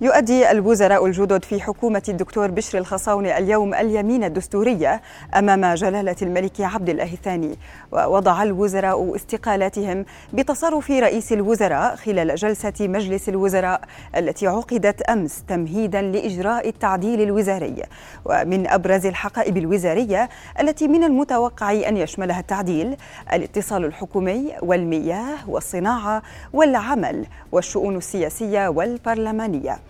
[0.00, 5.02] يؤدي الوزراء الجدد في حكومة الدكتور بشر الخصاوني اليوم اليمين الدستورية
[5.34, 7.58] أمام جلالة الملك عبد الله الثاني.
[7.92, 13.80] ووضع الوزراء استقالاتهم بتصرف رئيس الوزراء خلال جلسة مجلس الوزراء
[14.16, 17.82] التي عقدت أمس تمهيدا لإجراء التعديل الوزاري.
[18.24, 20.28] ومن أبرز الحقائب الوزارية
[20.60, 22.96] التي من المتوقع أن يشملها التعديل
[23.32, 26.22] الاتصال الحكومي والمياه والصناعة
[26.52, 29.85] والعمل والشؤون السياسية والبرلمانية.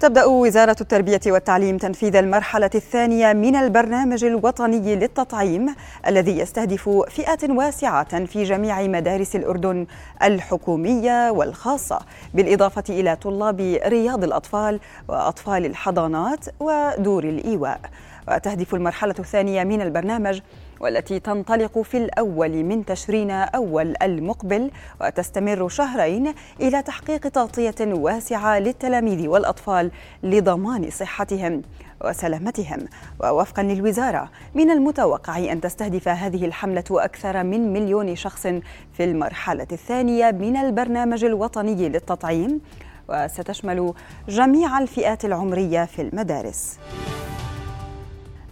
[0.00, 5.74] تبدأ وزارة التربية والتعليم تنفيذ المرحلة الثانية من البرنامج الوطني للتطعيم
[6.06, 9.86] الذي يستهدف فئات واسعة في جميع مدارس الأردن
[10.22, 11.98] الحكومية والخاصة
[12.34, 17.80] بالإضافة إلى طلاب رياض الأطفال وأطفال الحضانات ودور الإيواء.
[18.28, 20.40] وتهدف المرحلة الثانية من البرنامج
[20.80, 29.28] والتي تنطلق في الأول من تشرين أول المقبل وتستمر شهرين إلى تحقيق تغطية واسعة للتلاميذ
[29.28, 29.90] والأطفال
[30.22, 31.62] لضمان صحتهم
[32.04, 32.78] وسلامتهم.
[33.20, 38.46] ووفقا للوزارة من المتوقع أن تستهدف هذه الحملة أكثر من مليون شخص
[38.92, 42.60] في المرحلة الثانية من البرنامج الوطني للتطعيم
[43.08, 43.94] وستشمل
[44.28, 46.78] جميع الفئات العمرية في المدارس.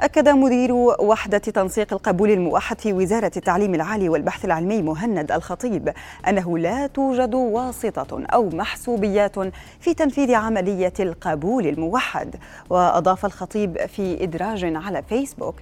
[0.02, 5.92] أكد مدير وحدة تنسيق القبول الموحد في وزارة التعليم العالي والبحث العلمي مهند الخطيب
[6.28, 9.34] أنه لا توجد واسطة أو محسوبيات
[9.80, 12.36] في تنفيذ عملية القبول الموحد.
[12.70, 15.54] وأضاف الخطيب في إدراج على فيسبوك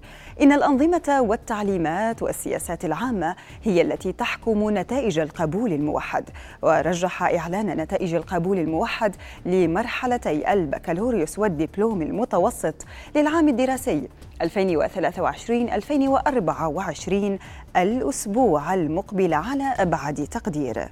[0.42, 6.30] إن الأنظمة والتعليمات والسياسات العامة هي التي تحكم نتائج القبول الموحد.
[6.62, 12.74] ورجح إعلان نتائج القبول الموحد لمرحلتي البكالوريوس والدبلوم المتوسط
[13.16, 14.08] للعام الدراسي
[14.42, 17.38] 2023 2024
[17.76, 20.88] الأسبوع المقبل على أبعد تقدير.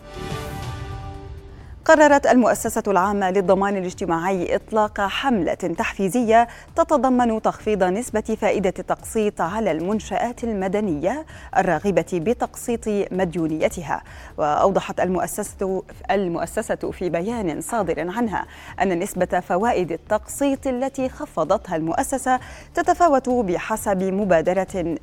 [1.88, 10.44] قررت المؤسسة العامة للضمان الاجتماعي إطلاق حملة تحفيزية تتضمن تخفيض نسبة فائدة التقسيط على المنشآت
[10.44, 14.03] المدنية الراغبة بتقسيط مديونيتها.
[14.38, 18.47] وأوضحت المؤسسة المؤسسة في بيان صادر عنها
[18.82, 22.41] أن نسبة فوائد التقسيط التي خفضتها المؤسسة
[22.75, 24.97] تتفاوت بحسب مبادرة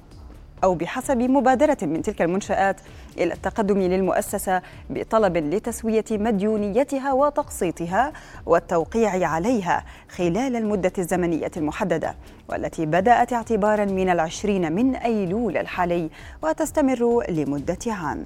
[0.66, 2.82] أو بحسب مبادرة من تلك المنشآت
[3.18, 8.14] إلى التقدم للمؤسسة بطلب لتسوية مديونيتها وتقسيطها
[8.46, 12.16] والتوقيع عليها خلال المدة الزمنية المحددة
[12.50, 16.10] والتي بدأت اعتبارا من العشرين من أيلول الحالي
[16.44, 18.26] وتستمر لمدة عام.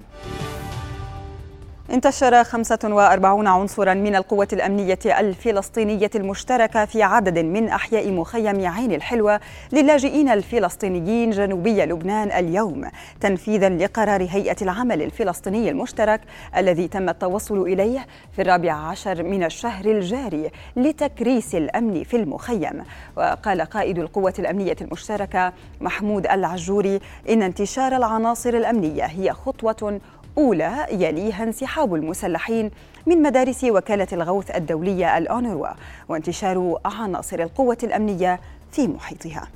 [1.94, 9.40] انتشر 45 عنصرا من القوة الأمنية الفلسطينية المشتركة في عدد من أحياء مخيم عين الحلوة
[9.72, 12.90] للاجئين الفلسطينيين جنوبي لبنان اليوم
[13.22, 16.22] تنفيذا لقرار هيئة العمل الفلسطيني المشترك
[16.58, 22.84] الذي تم التوصل إليه في الرابع عشر من الشهر الجاري لتكريس الأمن في المخيم.
[23.18, 30.00] وقال قائد القوة الأمنية المشتركة محمود العجوري إن انتشار العناصر الأمنية هي خطوة
[30.40, 32.72] أولى يليها انسحاب المسلحين
[33.06, 35.68] من مدارس وكالة الغوث الدولية الأونروا
[36.10, 38.40] وانتشار عناصر القوة الأمنية
[38.72, 39.48] في محيطها.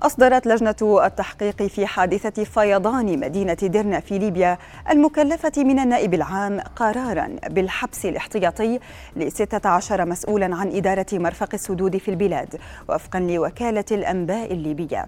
[0.00, 4.58] أصدرت لجنة التحقيق في حادثة فيضان مدينة درنا في ليبيا
[4.90, 8.78] المكلفة من النائب العام قرارا بالحبس الاحتياطي
[9.16, 15.06] ل 16 مسؤولا عن إدارة مرفق السدود في البلاد وفقا لوكالة الأنباء الليبية.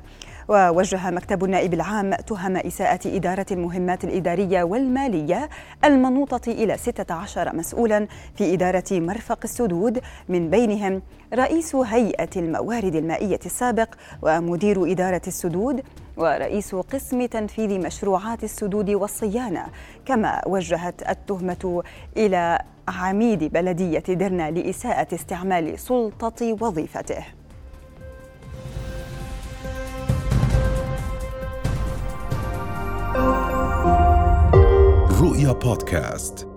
[0.49, 5.49] ووجه مكتب النائب العام تهم إساءة إدارة المهمات الإدارية والمالية
[5.85, 11.03] المنوطة إلى 16 مسؤولا في إدارة مرفق السدود من بينهم
[11.35, 13.89] رئيس هيئة الموارد المائية السابق
[14.23, 15.83] ومدير إدارة السدود
[16.17, 19.67] ورئيس قسم تنفيذ مشروعات السدود والصيانة.
[20.07, 21.83] كما وجهت التهمة
[22.17, 27.25] إلى عميد بلدية درنا لإساءة استعمال سلطة وظيفته.
[35.53, 36.52] رؤيا بودكاست